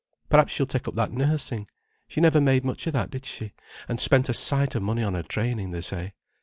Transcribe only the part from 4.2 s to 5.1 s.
a sight of money